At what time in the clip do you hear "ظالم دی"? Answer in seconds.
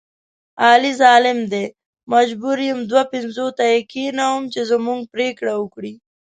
1.01-1.65